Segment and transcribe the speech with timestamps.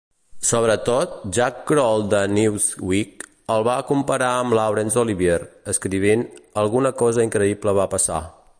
[0.51, 5.37] Sobretot, Jack Kroll de "Newsweek" el va comparar amb Laurence Olivier,
[5.75, 6.25] escrivint:
[6.63, 8.23] "Alguna cosa increïble va passar.